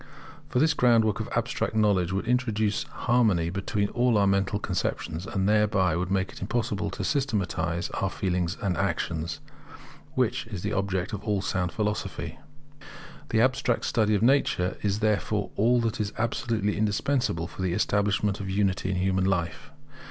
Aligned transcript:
For 0.49 0.57
this 0.57 0.73
groundwork 0.73 1.19
of 1.19 1.29
abstract 1.35 1.75
knowledge 1.75 2.11
would 2.11 2.25
introduce 2.27 2.85
harmony 2.85 3.51
between 3.51 3.89
all 3.89 4.17
our 4.17 4.25
mental 4.25 4.57
conceptions, 4.57 5.27
and 5.27 5.47
thereby 5.47 5.95
would 5.95 6.09
make 6.09 6.31
it 6.31 6.41
impossible 6.41 6.89
to 6.89 7.03
systematize 7.03 7.91
our 7.91 8.09
feelings 8.09 8.57
and 8.63 8.75
actions, 8.77 9.41
which 10.15 10.47
is 10.47 10.63
the 10.63 10.73
object 10.73 11.13
of 11.13 11.23
all 11.23 11.43
sound 11.43 11.71
philosophy. 11.71 12.39
The 13.29 13.41
abstract 13.41 13.85
study 13.85 14.15
of 14.15 14.23
nature 14.23 14.75
is 14.81 15.01
therefore 15.01 15.51
all 15.55 15.79
that 15.81 16.01
is 16.01 16.11
absolutely 16.17 16.75
indispensable 16.77 17.45
for 17.45 17.61
the 17.61 17.73
establishment 17.73 18.39
of 18.39 18.49
unity 18.49 18.89
in 18.89 18.95
human 18.95 19.25
life. 19.25 19.69